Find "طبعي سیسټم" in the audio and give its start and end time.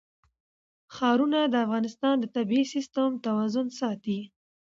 2.35-3.09